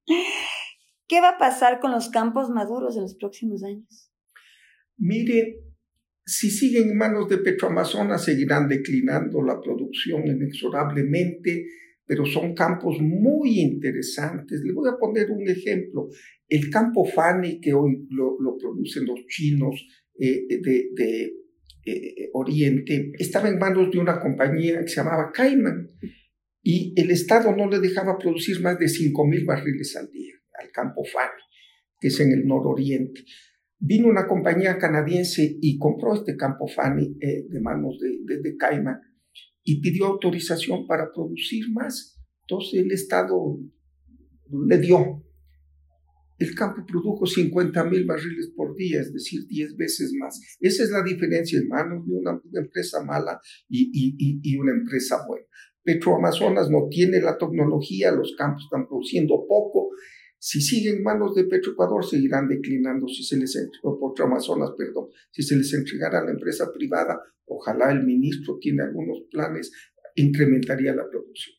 ¿Qué 1.09 1.21
va 1.21 1.31
a 1.31 1.39
pasar 1.39 1.79
con 1.81 1.93
los 1.93 2.09
campos 2.09 2.51
maduros 2.51 2.97
en 2.97 3.03
los 3.03 3.15
próximos 3.15 3.63
años? 3.63 4.11
Mire, 4.97 5.66
si 6.27 6.51
siguen 6.51 6.91
en 6.91 6.97
manos 6.97 7.29
de 7.29 7.39
Petroamazonas, 7.39 8.25
seguirán 8.25 8.69
declinando 8.69 9.43
la 9.43 9.61
producción 9.61 10.27
inexorablemente, 10.27 11.67
pero 12.05 12.27
son 12.27 12.53
campos 12.53 12.97
muy 13.01 13.61
interesantes. 13.61 14.61
Le 14.65 14.73
voy 14.73 14.89
a 14.89 14.99
poner 14.99 15.31
un 15.31 15.49
ejemplo. 15.49 16.09
El 16.49 16.69
campo 16.69 17.05
Fani, 17.05 17.61
que 17.61 17.73
hoy 17.73 18.07
lo, 18.11 18.57
producen 18.59 19.07
los 19.07 19.25
chinos 19.29 19.87
eh, 20.19 20.47
de, 20.49 21.33
eh, 21.85 22.31
Oriente, 22.33 23.13
estaba 23.19 23.49
en 23.49 23.59
manos 23.59 23.93
de 23.93 23.99
una 23.99 24.19
compañía 24.19 24.81
que 24.81 24.89
se 24.89 24.97
llamaba 24.97 25.31
Cayman 25.33 25.91
y 26.61 26.93
el 27.01 27.13
Estado 27.13 27.55
no 27.55 27.71
le 27.71 27.79
dejaba 27.79 28.19
producir 28.19 28.61
más 28.61 28.79
de 28.81 28.89
5 28.89 29.27
mil 29.27 29.45
barriles 29.45 29.95
al 29.95 30.11
día 30.11 30.35
al 30.59 30.71
campo 30.73 31.05
Fani, 31.05 31.43
que 32.01 32.09
es 32.09 32.21
en 32.21 32.33
el 32.33 32.47
nororiente. 32.47 33.23
Vino 33.79 34.09
una 34.09 34.27
compañía 34.27 34.79
canadiense 34.79 35.59
y 35.61 35.79
compró 35.79 36.15
este 36.15 36.37
campo 36.37 36.67
Fanny 36.67 37.17
eh, 37.21 37.47
de 37.49 37.61
manos 37.61 37.99
de, 38.01 38.39
de, 38.39 38.57
Caima 38.57 39.01
y 39.63 39.81
pidió 39.81 40.07
autorización 40.07 40.87
para 40.87 41.13
producir 41.13 41.71
más. 41.73 42.19
Entonces 42.43 42.81
el 42.81 42.93
Estado 42.93 43.59
le 44.67 44.79
dio. 44.79 45.23
El 46.39 46.55
campo 46.55 46.85
produjo 46.87 47.27
50 47.27 47.85
mil 47.85 48.05
barriles 48.05 48.53
por 48.55 48.77
día, 48.77 49.01
es 49.01 49.13
decir, 49.13 49.47
10 49.47 49.77
veces 49.77 50.13
más. 50.19 50.39
Esa 50.61 50.83
es 50.83 50.91
la 50.91 51.03
diferencia 51.03 51.59
en 51.59 51.69
manos 51.69 52.07
de 52.07 52.15
una, 52.15 52.41
empresa 52.55 53.03
mala 53.03 53.41
y, 53.69 53.91
y, 53.93 54.41
y 54.43 54.57
una 54.57 54.73
empresa 54.73 55.25
buena. 55.27 55.47
Petroamazonas 55.83 56.69
no 56.69 56.89
tiene 56.91 57.21
la 57.21 57.39
tecnología, 57.39 58.11
los 58.11 58.35
campos 58.37 58.65
están 58.65 58.87
produciendo 58.89 59.47
poco 59.49 59.91
si 60.47 60.61
siguen 60.61 61.03
manos 61.03 61.35
de 61.35 61.43
Petroecuador, 61.43 62.05
seguirán 62.05 62.47
declinando 62.47 63.09
si 63.09 63.25
se 63.25 63.37
les 63.37 63.59
o 63.83 63.99
por 63.99 64.15
Amazonas, 64.23 64.71
perdón, 64.79 65.09
si 65.33 65.43
se 65.43 65.57
les 65.57 65.75
entregara 65.75 66.21
a 66.21 66.25
la 66.25 66.31
empresa 66.31 66.73
privada, 66.73 67.21
ojalá 67.47 67.91
el 67.91 68.05
ministro 68.05 68.57
tiene 68.61 68.85
algunos 68.85 69.23
planes, 69.29 69.73
incrementaría 70.15 70.95
la 70.95 71.09
producción. 71.11 71.57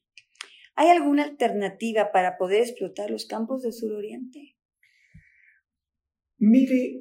¿Hay 0.76 0.88
alguna 0.88 1.26
alternativa 1.26 2.14
para 2.14 2.38
poder 2.38 2.62
explotar 2.62 3.12
los 3.12 3.26
campos 3.26 3.64
del 3.64 3.74
suroriente? 3.74 4.57
Mire, 6.40 7.00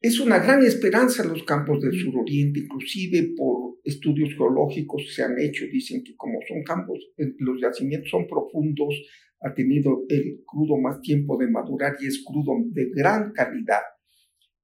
es 0.00 0.20
una 0.20 0.38
gran 0.38 0.64
esperanza 0.64 1.24
los 1.24 1.42
campos 1.42 1.80
del 1.80 1.92
suroriente, 1.92 2.60
inclusive 2.60 3.34
por 3.36 3.78
estudios 3.82 4.34
geológicos 4.34 5.12
se 5.12 5.22
han 5.22 5.38
hecho, 5.40 5.64
dicen 5.66 6.02
que 6.04 6.14
como 6.16 6.38
son 6.46 6.62
campos, 6.62 6.98
eh, 7.16 7.34
los 7.38 7.60
yacimientos 7.60 8.10
son 8.10 8.26
profundos, 8.28 8.94
ha 9.40 9.52
tenido 9.54 10.04
el 10.08 10.42
crudo 10.46 10.78
más 10.78 11.00
tiempo 11.00 11.36
de 11.36 11.50
madurar 11.50 11.96
y 12.00 12.06
es 12.06 12.22
crudo 12.24 12.52
de 12.70 12.90
gran 12.94 13.32
calidad. 13.32 13.82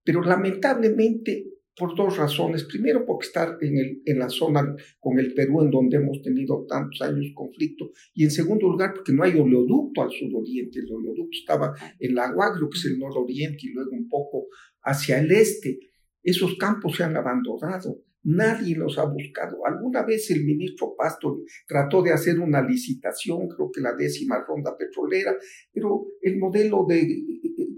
Pero 0.04 0.22
lamentablemente, 0.22 1.46
por 1.78 1.94
dos 1.96 2.16
razones. 2.16 2.64
Primero, 2.64 3.04
porque 3.06 3.26
está 3.26 3.56
en, 3.60 3.76
el, 3.76 4.02
en 4.04 4.18
la 4.18 4.28
zona 4.28 4.74
con 4.98 5.18
el 5.18 5.34
Perú, 5.34 5.62
en 5.62 5.70
donde 5.70 5.96
hemos 5.98 6.20
tenido 6.22 6.66
tantos 6.66 7.00
años 7.02 7.26
conflicto. 7.34 7.90
Y 8.14 8.24
en 8.24 8.30
segundo 8.30 8.68
lugar, 8.68 8.94
porque 8.94 9.12
no 9.12 9.22
hay 9.22 9.38
oleoducto 9.38 10.02
al 10.02 10.10
suroriente. 10.10 10.80
El 10.80 10.92
oleoducto 10.92 11.38
estaba 11.38 11.74
en 11.98 12.14
la 12.14 12.26
Aguagro, 12.26 12.68
que 12.68 12.78
es 12.78 12.84
el 12.86 12.98
nororiente, 12.98 13.58
y 13.62 13.72
luego 13.72 13.90
un 13.92 14.08
poco 14.08 14.46
hacia 14.82 15.18
el 15.20 15.30
este. 15.30 15.78
Esos 16.22 16.56
campos 16.56 16.96
se 16.96 17.04
han 17.04 17.16
abandonado. 17.16 18.02
Nadie 18.24 18.76
los 18.76 18.98
ha 18.98 19.04
buscado. 19.04 19.64
Alguna 19.64 20.02
vez 20.02 20.30
el 20.30 20.44
ministro 20.44 20.94
Pastor 20.96 21.38
trató 21.66 22.02
de 22.02 22.12
hacer 22.12 22.40
una 22.40 22.60
licitación, 22.60 23.48
creo 23.48 23.70
que 23.72 23.80
la 23.80 23.94
décima 23.94 24.44
ronda 24.46 24.76
petrolera, 24.76 25.34
pero 25.72 26.08
el 26.20 26.38
modelo 26.38 26.84
de 26.86 27.06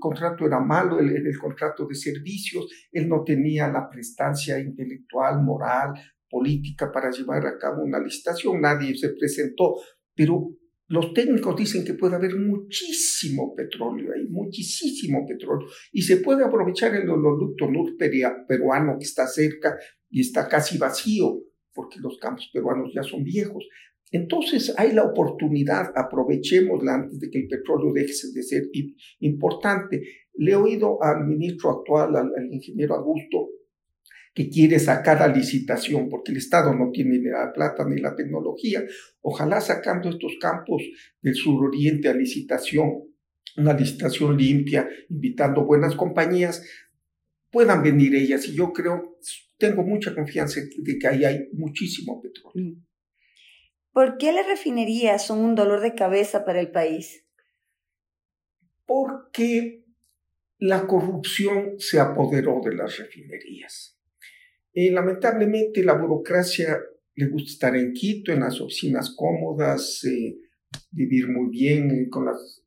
contrato 0.01 0.45
era 0.45 0.59
malo, 0.59 0.99
el, 0.99 1.11
el 1.11 1.39
contrato 1.39 1.87
de 1.87 1.95
servicios, 1.95 2.67
él 2.91 3.09
no 3.09 3.23
tenía 3.23 3.69
la 3.69 3.89
prestancia 3.89 4.59
intelectual, 4.59 5.41
moral, 5.45 5.93
política 6.29 6.91
para 6.91 7.11
llevar 7.11 7.47
a 7.47 7.59
cabo 7.59 7.83
una 7.83 8.01
licitación, 8.01 8.61
nadie 8.61 8.97
se 8.97 9.11
presentó, 9.11 9.77
pero 10.15 10.57
los 10.91 11.13
técnicos 11.13 11.57
dicen 11.57 11.85
que 11.85 11.95
puede 11.95 12.17
haber 12.17 12.35
muchísimo 12.37 13.55
petróleo 13.55 14.13
ahí, 14.13 14.27
muchísimo 14.29 15.25
petróleo, 15.27 15.69
y 15.93 16.03
se 16.03 16.17
puede 16.17 16.45
aprovechar 16.45 16.95
el 16.97 17.09
oleoducto 17.09 17.69
peruano 18.49 18.97
que 18.99 19.05
está 19.05 19.27
cerca 19.29 19.79
y 20.09 20.23
está 20.23 20.49
casi 20.49 20.79
vacío, 20.79 21.45
porque 21.73 22.01
los 22.01 22.19
campos 22.19 22.51
peruanos 22.53 22.91
ya 22.93 23.05
son 23.05 23.23
viejos. 23.23 23.65
Entonces 24.11 24.75
hay 24.77 24.93
la 24.93 25.05
oportunidad, 25.05 25.93
aprovechémosla 25.95 26.95
antes 26.95 27.21
de 27.21 27.31
que 27.31 27.39
el 27.39 27.49
petróleo 27.49 27.93
deje 27.93 28.13
de 28.35 28.43
ser 28.43 28.65
importante. 29.21 30.03
Le 30.35 30.53
he 30.53 30.57
oído 30.57 31.03
al 31.03 31.27
ministro 31.27 31.71
actual, 31.71 32.17
al, 32.17 32.53
ingeniero 32.53 32.97
Augusto, 32.97 33.51
que 34.35 34.49
quiere 34.49 34.79
sacar 34.79 35.23
a 35.23 35.29
licitación, 35.29 36.09
porque 36.09 36.33
el 36.33 36.39
Estado 36.39 36.75
no 36.75 36.91
tiene 36.91 37.19
ni 37.19 37.31
la 37.31 37.53
plata 37.53 37.85
ni 37.89 38.01
la 38.01 38.17
tecnología. 38.17 38.83
Ojalá 39.21 39.61
sacando 39.61 40.09
estos 40.09 40.33
campos 40.41 40.83
del 41.21 41.35
suroriente 41.35 42.09
a 42.09 42.15
licitación, 42.15 43.11
una 43.57 43.75
licitación 43.75 44.37
limpia, 44.37 44.89
invitando 45.09 45.65
buenas 45.65 45.95
compañías, 45.95 46.65
puedan 47.51 47.83
venir 47.83 48.15
ellas. 48.15 48.47
Y 48.49 48.55
yo 48.55 48.73
creo, 48.73 49.19
tengo 49.59 49.85
mucha 49.85 50.15
confianza 50.15 50.61
de 50.61 50.99
que 50.99 51.07
ahí 51.07 51.25
hay 51.25 51.49
muchísimo 51.53 52.21
petróleo. 52.21 52.73
Mm. 52.73 52.90
¿Por 53.93 54.19
qué 54.19 54.33
las 54.33 54.47
refinerías 54.47 55.27
son 55.27 55.41
un 55.41 55.55
dolor 55.55 55.81
de 55.81 55.95
cabeza 55.95 56.45
para 56.45 56.61
el 56.61 56.71
país? 56.71 57.25
Porque 58.87 59.85
la 60.59 60.87
corrupción 60.87 61.75
se 61.79 61.99
apoderó 61.99 62.61
de 62.65 62.75
las 62.75 62.99
refinerías. 62.99 63.99
Eh, 64.73 64.93
lamentablemente 64.93 65.83
la 65.83 65.95
burocracia 65.95 66.79
le 67.15 67.27
gusta 67.27 67.51
estar 67.51 67.77
en 67.77 67.93
Quito, 67.93 68.33
en 68.33 68.41
las 68.41 68.61
oficinas 68.61 69.15
cómodas, 69.17 70.05
eh, 70.05 70.37
vivir 70.93 71.29
muy 71.29 71.51
bien 71.51 71.91
eh, 71.91 72.09
con 72.09 72.27
las 72.27 72.63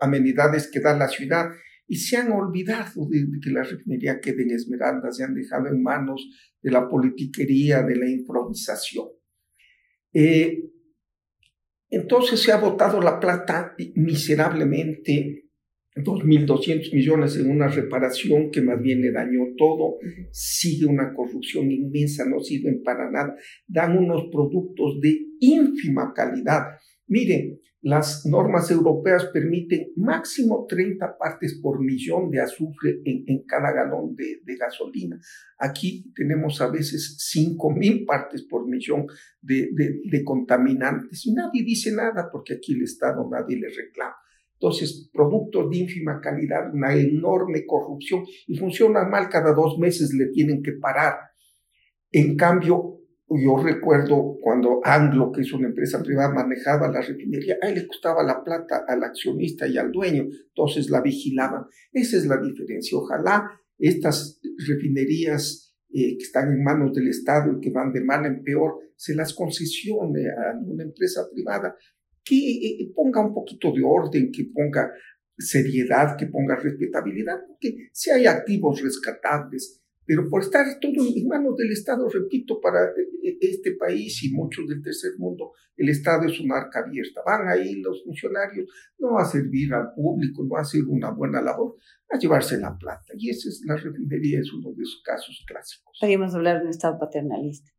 amenidades 0.00 0.70
que 0.70 0.80
da 0.80 0.96
la 0.96 1.08
ciudad 1.08 1.50
y 1.88 1.96
se 1.96 2.16
han 2.16 2.32
olvidado 2.32 3.08
de, 3.08 3.26
que 3.42 3.50
la 3.50 3.62
refinería 3.62 4.20
quede 4.20 4.42
en 4.42 4.52
Esmeralda, 4.52 5.10
se 5.12 5.24
han 5.24 5.34
dejado 5.34 5.68
en 5.68 5.82
manos 5.82 6.28
de 6.60 6.70
la 6.70 6.88
politiquería, 6.88 7.82
de 7.82 7.96
la 7.96 8.08
improvisación. 8.08 9.06
Eh, 10.18 10.70
entonces 11.90 12.40
se 12.40 12.50
ha 12.50 12.56
botado 12.56 13.02
la 13.02 13.20
plata 13.20 13.74
miserablemente 13.96 15.50
2.200 15.94 16.94
millones 16.94 17.36
en 17.36 17.50
una 17.50 17.68
reparación 17.68 18.50
que 18.50 18.62
más 18.62 18.80
bien 18.80 19.02
le 19.02 19.12
dañó 19.12 19.42
todo, 19.58 19.98
sigue 20.30 20.86
una 20.86 21.12
corrupción 21.12 21.70
inmensa, 21.70 22.24
no 22.26 22.40
sirven 22.40 22.82
para 22.82 23.10
nada, 23.10 23.36
dan 23.66 23.98
unos 23.98 24.28
productos 24.32 25.00
de 25.02 25.18
ínfima 25.38 26.14
calidad. 26.14 26.62
Miren, 27.08 27.60
las 27.86 28.26
normas 28.26 28.68
europeas 28.72 29.26
permiten 29.26 29.92
máximo 29.94 30.66
30 30.68 31.16
partes 31.16 31.60
por 31.62 31.78
millón 31.80 32.32
de 32.32 32.40
azufre 32.40 33.00
en, 33.04 33.44
cada 33.46 33.70
galón 33.70 34.16
de, 34.16 34.56
gasolina. 34.56 35.20
Aquí 35.56 36.12
tenemos 36.12 36.60
a 36.60 36.68
veces 36.68 37.16
5.000 37.32 38.04
partes 38.04 38.42
por 38.42 38.66
millón 38.66 39.06
de, 39.40 39.70
de 39.72 40.24
contaminantes 40.24 41.26
y 41.26 41.32
nadie 41.32 41.62
dice 41.62 41.92
nada 41.92 42.28
porque 42.32 42.54
aquí 42.54 42.74
el 42.74 42.82
Estado 42.82 43.28
nadie 43.30 43.56
le 43.56 43.68
reclama. 43.68 44.16
Entonces, 44.54 45.08
productos 45.12 45.70
de 45.70 45.76
ínfima 45.76 46.20
calidad, 46.20 46.74
una 46.74 46.92
enorme 46.92 47.64
corrupción 47.64 48.24
y 48.48 48.56
funciona 48.56 49.04
mal, 49.04 49.28
cada 49.28 49.54
dos 49.54 49.78
meses 49.78 50.12
le 50.12 50.26
tienen 50.32 50.60
que 50.60 50.72
parar. 50.72 51.14
En 52.10 52.36
cambio, 52.36 52.95
yo 53.28 53.56
recuerdo 53.62 54.36
cuando 54.40 54.80
Anglo, 54.84 55.32
que 55.32 55.40
es 55.40 55.52
una 55.52 55.68
empresa 55.68 56.02
privada, 56.02 56.32
manejaba 56.32 56.88
la 56.88 57.00
refinería, 57.00 57.56
a 57.60 57.68
él 57.68 57.74
le 57.74 57.86
costaba 57.86 58.22
la 58.22 58.44
plata 58.44 58.84
al 58.86 59.02
accionista 59.02 59.66
y 59.66 59.78
al 59.78 59.90
dueño, 59.90 60.26
entonces 60.48 60.90
la 60.90 61.00
vigilaban. 61.00 61.64
Esa 61.92 62.18
es 62.18 62.26
la 62.26 62.36
diferencia. 62.36 62.96
Ojalá 62.96 63.50
estas 63.78 64.40
refinerías 64.66 65.74
eh, 65.92 66.16
que 66.16 66.24
están 66.24 66.52
en 66.52 66.62
manos 66.62 66.94
del 66.94 67.08
Estado 67.08 67.52
y 67.52 67.60
que 67.60 67.70
van 67.70 67.92
de 67.92 68.04
mal 68.04 68.24
en 68.26 68.42
peor, 68.42 68.78
se 68.94 69.14
las 69.14 69.34
concesione 69.34 70.28
a 70.28 70.56
una 70.64 70.84
empresa 70.84 71.22
privada 71.32 71.76
que 72.24 72.36
eh, 72.36 72.92
ponga 72.94 73.24
un 73.24 73.34
poquito 73.34 73.72
de 73.72 73.82
orden, 73.84 74.30
que 74.32 74.48
ponga 74.52 74.90
seriedad, 75.38 76.16
que 76.16 76.26
ponga 76.26 76.56
respetabilidad, 76.56 77.40
porque 77.46 77.88
si 77.92 78.10
hay 78.10 78.26
activos 78.26 78.82
rescatables, 78.82 79.82
pero 80.06 80.28
por 80.28 80.42
estar 80.42 80.64
todo 80.80 80.92
en 80.92 81.26
manos 81.26 81.56
del 81.56 81.72
Estado, 81.72 82.08
repito, 82.08 82.60
para 82.60 82.84
eh, 82.84 83.38
este 83.40 83.72
país 83.72 84.22
y 84.22 84.32
muchos 84.32 84.68
del 84.68 84.82
tercer 84.82 85.12
mundo, 85.18 85.52
el 85.76 85.88
Estado 85.88 86.26
es 86.26 86.38
una 86.40 86.56
arca 86.56 86.80
abierta. 86.80 87.22
Van 87.26 87.48
ahí 87.48 87.80
los 87.80 88.04
funcionarios 88.04 88.70
no 88.98 89.18
a 89.18 89.24
servir 89.24 89.74
al 89.74 89.92
público, 89.94 90.44
no 90.44 90.56
a 90.56 90.60
hacer 90.60 90.84
una 90.84 91.10
buena 91.10 91.42
labor, 91.42 91.74
a 92.08 92.18
llevarse 92.18 92.58
la 92.58 92.76
plata. 92.76 93.12
Y 93.16 93.30
esa 93.30 93.48
es 93.48 93.62
la 93.66 93.76
refinería, 93.76 94.40
es 94.40 94.52
uno 94.52 94.72
de 94.72 94.82
esos 94.82 95.02
casos 95.04 95.44
clásicos. 95.46 95.98
Podríamos 96.00 96.34
hablar 96.34 96.58
de 96.58 96.64
un 96.64 96.70
Estado 96.70 96.98
paternalista. 96.98 97.72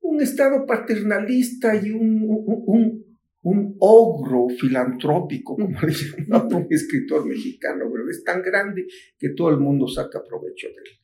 Un 0.00 0.20
Estado 0.20 0.66
paternalista 0.66 1.74
y 1.74 1.90
un, 1.90 2.26
un 2.28 3.04
un 3.44 3.76
ogro 3.78 4.48
filantrópico, 4.48 5.54
como 5.54 5.78
le 5.80 5.92
llama 6.26 6.56
un 6.56 6.66
escritor 6.70 7.26
mexicano, 7.26 7.84
pero 7.92 8.08
es 8.08 8.24
tan 8.24 8.42
grande 8.42 8.86
que 9.18 9.30
todo 9.30 9.50
el 9.50 9.58
mundo 9.58 9.86
saca 9.86 10.22
provecho 10.26 10.68
de 10.68 10.74
él. 10.74 11.03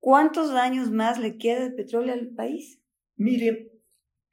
¿Cuántos 0.00 0.50
años 0.50 0.90
más 0.90 1.20
le 1.20 1.36
queda 1.36 1.60
de 1.60 1.70
petróleo 1.70 2.14
al 2.14 2.30
país? 2.30 2.80
Mire, 3.16 3.70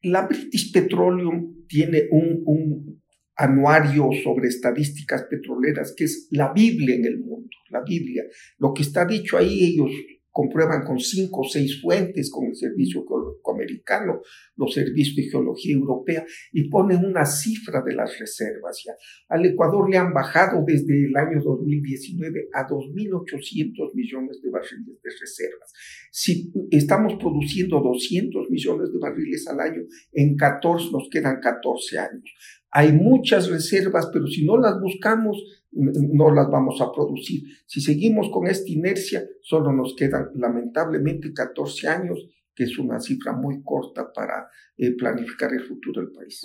la 0.02 0.26
British 0.26 0.72
Petroleum 0.72 1.66
tiene 1.68 2.08
un, 2.10 3.02
anuario 3.40 4.10
sobre 4.24 4.48
estadísticas 4.48 5.26
petroleras 5.30 5.94
que 5.96 6.06
es 6.06 6.28
la 6.32 6.52
Biblia 6.54 6.96
en 6.96 7.06
el 7.06 7.20
mundo, 7.20 7.50
la 7.70 7.84
Biblia. 7.84 8.24
Lo 8.58 8.74
que 8.74 8.82
está 8.82 9.06
dicho 9.06 9.38
ahí, 9.38 9.64
ellos 9.64 9.92
comprueban 10.32 10.84
con 10.84 11.00
cinco 11.00 11.42
o 11.42 11.48
seis 11.48 11.80
fuentes, 11.80 12.32
con 12.32 12.48
el 12.48 12.56
Servicio 12.56 13.06
Americano, 13.52 14.22
los 14.56 14.74
servicios 14.74 15.16
de 15.16 15.24
geología 15.24 15.76
europea, 15.76 16.26
y 16.52 16.70
ponen 16.70 17.06
una 17.06 17.26
cifra 17.26 17.82
de 17.86 17.96
las 17.96 18.18
reservas. 18.20 18.84
Ya. 18.86 18.94
Al 19.30 19.46
Ecuador 19.46 19.90
le 19.90 19.98
han 19.98 20.14
bajado 20.14 20.64
desde 20.66 21.06
el 21.06 21.16
año 21.16 21.42
2019 21.44 22.50
a 22.54 22.68
2.800 22.68 23.94
millones 23.94 24.42
de 24.42 24.50
barriles 24.50 25.02
de 25.02 25.10
reservas. 25.20 25.74
Si 26.12 26.52
estamos 26.72 27.16
produciendo 27.16 27.80
200 27.80 28.50
millones 28.50 28.92
de 28.92 29.00
barriles 29.00 29.48
al 29.48 29.60
año, 29.60 29.84
en 30.12 30.36
14 30.36 30.92
nos 30.92 31.10
quedan 31.12 31.40
14 31.40 32.00
años. 32.00 32.34
Hay 32.72 32.92
muchas 32.92 33.50
reservas, 33.50 34.10
pero 34.12 34.28
si 34.28 34.46
no 34.46 34.58
las 34.58 34.80
buscamos, 34.80 35.38
no 35.72 36.34
las 36.34 36.50
vamos 36.50 36.82
a 36.82 36.92
producir. 36.92 37.44
Si 37.66 37.82
seguimos 37.82 38.30
con 38.32 38.48
esta 38.48 38.72
inercia, 38.72 39.26
solo 39.42 39.72
nos 39.72 39.96
quedan 39.96 40.30
lamentablemente 40.36 41.34
14 41.34 41.88
años, 41.88 42.20
que 42.58 42.64
es 42.64 42.80
una 42.80 43.00
cifra 43.00 43.34
muy 43.34 43.62
corta 43.64 44.12
para 44.12 44.50
eh, 44.76 44.92
planificar 44.98 45.54
el 45.54 45.64
futuro 45.64 46.02
del 46.02 46.12
país. 46.12 46.42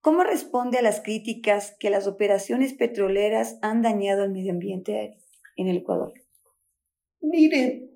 ¿Cómo 0.00 0.24
responde 0.24 0.78
a 0.78 0.82
las 0.82 1.00
críticas 1.00 1.76
que 1.78 1.88
las 1.88 2.08
operaciones 2.08 2.74
petroleras 2.74 3.58
han 3.62 3.80
dañado 3.80 4.24
el 4.24 4.32
medio 4.32 4.52
ambiente 4.52 5.18
en 5.56 5.68
el 5.68 5.76
Ecuador? 5.78 6.12
Mire, 7.20 7.90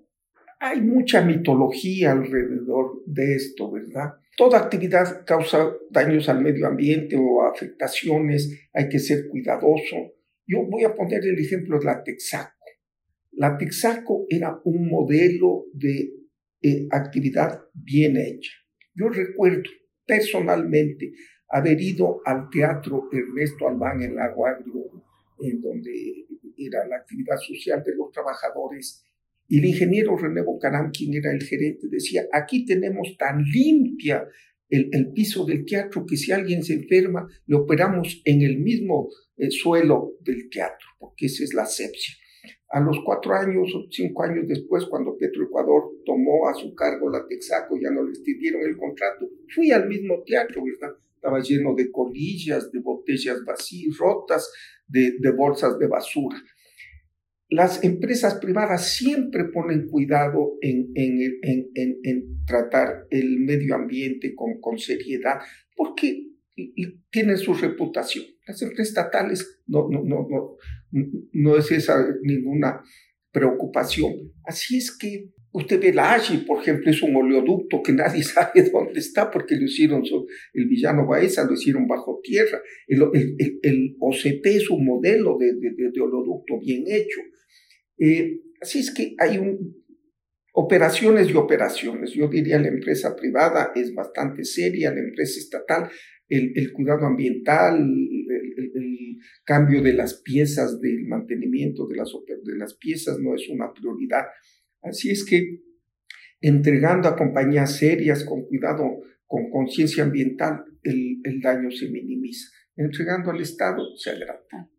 hay 0.61 0.81
mucha 0.81 1.23
mitología 1.23 2.13
alrededor 2.13 3.03
de 3.07 3.35
esto, 3.35 3.71
¿verdad? 3.71 4.15
Toda 4.37 4.59
actividad 4.59 5.25
causa 5.27 5.73
daños 5.91 6.29
al 6.29 6.41
medio 6.41 6.69
ambiente 6.69 7.17
o 7.17 7.43
afectaciones, 7.43 8.69
hay 8.73 8.89
que 8.89 8.99
ser 9.01 9.29
cuidadoso. 9.29 9.97
Yo 10.47 10.67
voy 10.69 10.85
a 10.85 10.95
poner 10.95 11.25
el 11.25 11.39
ejemplo 11.39 11.79
de 11.79 11.85
la 11.85 12.05
Texaco. 12.05 12.53
La 13.33 13.57
Texaco 13.59 14.27
era 14.29 14.61
un 14.65 14.89
modelo 14.89 15.65
de 15.73 16.24
eh, 16.67 16.87
actividad 16.91 17.61
bien 17.75 18.17
hecha. 18.17 18.53
Yo 18.95 19.11
recuerdo 19.11 19.69
personalmente 20.07 21.13
haber 21.51 21.79
ido 21.79 22.23
al 22.25 22.49
teatro 22.49 23.11
Ernesto 23.13 23.69
Albán 23.69 24.01
en 24.03 24.17
Lago 24.17 24.47
Agrio, 24.47 25.05
en 25.41 25.61
donde 25.61 26.27
era 26.57 26.87
la 26.89 26.97
actividad 26.97 27.37
social 27.37 27.83
de 27.85 27.95
los 27.95 28.11
trabajadores, 28.13 29.05
y 29.47 29.59
el 29.59 29.67
ingeniero 29.67 30.17
René 30.17 30.41
Bocarán, 30.41 30.91
quien 30.91 31.13
era 31.13 31.31
el 31.33 31.43
gerente, 31.43 31.87
decía, 31.91 32.25
aquí 32.33 32.65
tenemos 32.65 33.15
tan 33.19 33.43
limpia 33.45 34.27
el, 34.71 34.89
el, 34.93 35.13
piso 35.13 35.45
del 35.45 35.67
teatro 35.67 36.07
que 36.07 36.17
si 36.17 36.33
alguien 36.33 36.63
se 36.63 36.77
enferma, 36.77 37.29
le 37.47 37.57
operamos 37.57 38.23
en 38.25 38.41
el 38.41 38.59
mismo 38.59 39.11
eh, 39.37 39.51
suelo 39.51 40.15
del 40.21 40.49
teatro, 40.49 40.87
porque 40.99 41.27
esa 41.27 41.45
es 41.45 41.53
la 41.53 41.67
sepsia. 41.67 42.15
A 42.71 42.81
los 42.81 43.01
cuatro 43.05 43.35
años 43.35 43.69
o 43.75 43.87
cinco 43.91 44.23
años 44.23 44.49
después, 44.49 44.87
cuando 44.87 45.19
Petroecuador 45.19 45.94
tomó 46.05 46.49
a 46.49 46.55
su 46.55 46.75
cargo 46.75 47.11
la 47.11 47.27
Texaco, 47.27 47.79
ya 47.81 47.91
no 47.91 48.03
les 48.03 48.23
dieron 48.23 48.63
el 48.63 48.77
contrato, 48.77 49.29
fui 49.55 49.71
al 49.71 49.89
mismo 49.89 50.23
teatro, 50.25 50.63
¿verdad? 50.65 50.97
Estaba 51.15 51.41
lleno 51.41 51.75
de 51.75 51.91
colillas, 51.91 52.71
de 52.71 52.81
botellas 52.81 53.45
vacías, 53.45 53.97
rotas, 53.97 54.53
de, 54.87 55.15
de 55.19 55.31
bolsas 55.33 55.79
de 55.79 55.87
basura. 55.87 56.37
Las 57.49 57.85
empresas 57.85 58.35
privadas 58.37 58.95
siempre 58.95 59.45
ponen 59.45 59.89
cuidado 59.89 60.59
en, 60.61 60.91
en, 60.95 61.21
en, 61.43 61.99
en 62.03 62.45
tratar 62.45 63.07
el 63.11 63.41
medio 63.41 63.75
ambiente 63.75 64.35
con, 64.35 64.61
con 64.61 64.79
seriedad, 64.79 65.41
porque 65.77 66.31
tienen 67.11 67.37
su 67.37 67.55
reputación. 67.55 68.25
Las 68.47 68.61
empresas 68.63 68.89
estatales 68.89 69.63
no, 69.67 69.89
no, 69.89 70.03
no, 70.03 70.27
no, 70.29 70.57
no 71.33 71.57
es 71.57 71.71
esa 71.73 72.07
ninguna 72.23 72.83
preocupación. 73.33 74.33
Así 74.45 74.79
es 74.79 74.97
que 74.97 75.31
usted 75.55 75.81
ve 75.81 75.93
la 75.93 76.15
AGI, 76.15 76.39
por 76.39 76.61
ejemplo, 76.61 76.91
es 76.91 77.03
un 77.03 77.17
oleoducto 77.17 77.83
que 77.83 77.93
nadie 77.93 78.23
sabe 78.23 78.71
dónde 78.71 79.01
está 79.01 79.31
porque 79.31 79.57
lo 79.57 79.65
hicieron, 79.65 80.03
el 80.53 80.67
villano 80.67 81.07
Baeza 81.07 81.45
lo 81.45 81.55
hicieron 81.55 81.87
bajo 81.87 82.21
tierra. 82.23 82.61
El, 82.87 83.03
el, 83.15 83.59
el, 83.63 83.97
OCP 83.99 84.47
es 84.47 84.69
un 84.71 84.85
modelo 84.85 85.37
de, 85.39 85.55
de, 85.55 85.91
de, 85.93 86.01
oleoducto 86.01 86.59
bien 86.61 86.85
hecho. 86.87 87.21
Eh, 87.99 88.41
así 88.61 88.81
es 88.81 88.93
que 88.93 89.15
hay 89.19 89.39
un, 89.39 89.85
operaciones 90.53 91.31
y 91.31 91.35
operaciones. 91.35 92.13
Yo 92.13 92.29
diría 92.29 92.59
la 92.59 92.69
empresa 92.69 93.15
privada 93.17 93.73
es 93.75 93.95
bastante 93.95 94.45
seria, 94.45 94.93
la 94.93 95.01
empresa 95.01 95.39
estatal 95.39 95.89
el, 96.29 96.73
cuidado 96.73 97.07
ambiental, 97.07 97.79
el, 97.79 99.19
cambio 99.45 99.83
de 99.83 99.93
las 99.93 100.21
piezas, 100.23 100.81
del 100.81 101.07
mantenimiento 101.07 101.87
de 101.87 101.97
las, 101.97 102.11
de 102.43 102.57
las 102.57 102.75
piezas 102.75 103.19
no 103.21 103.35
es 103.35 103.49
una 103.49 103.73
prioridad. 103.73 104.25
Así 104.85 105.11
es 105.11 105.25
que 105.25 105.63
entregando 106.41 107.09
a 107.09 107.17
compañías 107.17 107.77
serias, 107.77 108.25
con 108.25 108.45
cuidado, 108.45 108.85
con 109.27 109.51
conciencia 109.51 110.05
ambiental, 110.05 110.65
el, 110.83 111.21
el 111.25 111.41
daño 111.41 111.71
se 111.71 111.89
minimiza. 111.89 112.51
Entregando 112.77 113.31
al 113.31 113.41
Estado 113.41 113.83
se 113.97 114.11
agranda. 114.11 114.71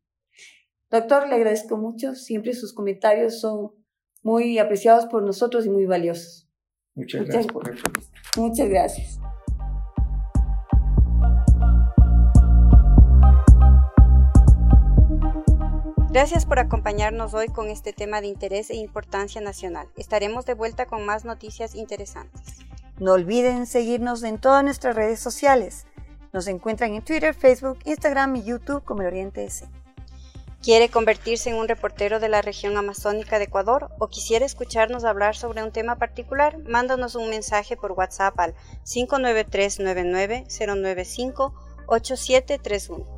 Doctor, 0.89 1.27
le 1.27 1.35
agradezco 1.35 1.77
mucho. 1.77 2.13
Siempre 2.13 2.53
sus 2.53 2.73
comentarios 2.73 3.39
son 3.39 3.71
muy 4.21 4.59
apreciados 4.59 5.07
por 5.07 5.23
nosotros 5.23 5.65
y 5.65 5.69
muy 5.69 5.85
valiosos. 5.85 6.49
Muchas, 6.93 7.25
gracias 7.25 7.47
por 7.47 7.67
la 7.67 7.75
entrevista. 7.75 8.19
Muchas 8.37 8.69
gracias. 8.69 9.19
Gracias 16.15 16.45
por 16.45 16.60
acompañarnos 16.60 17.34
hoy 17.34 17.47
con 17.49 17.69
este 17.69 17.91
tema 17.91 18.21
de 18.21 18.28
interés 18.28 18.69
e 18.69 18.75
importancia 18.75 19.41
nacional. 19.41 19.89
Estaremos 19.97 20.45
de 20.45 20.54
vuelta 20.54 20.86
con 20.86 21.06
más 21.06 21.25
noticias 21.25 21.75
interesantes. 21.75 22.60
No 22.99 23.12
olviden 23.12 23.65
seguirnos 23.65 24.23
en 24.23 24.38
todas 24.38 24.63
nuestras 24.63 24.95
redes 24.95 25.19
sociales. 25.19 25.88
Nos 26.32 26.47
encuentran 26.47 26.93
en 26.93 27.04
Twitter, 27.04 27.34
Facebook, 27.34 27.80
Instagram 27.84 28.34
y 28.38 28.43
YouTube 28.45 28.86
como 28.86 29.01
el 29.01 29.08
Oriente 29.08 29.43
S. 29.43 29.67
¿Quiere 30.63 30.88
convertirse 30.88 31.49
en 31.49 31.58
un 31.58 31.67
reportero 31.67 32.21
de 32.21 32.30
la 32.30 32.41
región 32.41 32.78
amazónica 32.78 33.38
de 33.38 33.43
Ecuador 33.45 33.89
o 33.99 34.08
quisiera 34.08 34.45
escucharnos 34.45 35.04
hablar 35.04 35.36
sobre 35.36 35.63
un 35.63 35.73
tema 35.73 35.97
particular? 35.97 36.60
Mándanos 36.60 37.15
un 37.15 37.30
mensaje 37.30 37.75
por 37.75 37.91
WhatsApp 37.91 38.39
al 38.39 38.56
593 38.86 39.80
99 39.82 40.45
095 40.47 41.54
8731. 41.88 43.14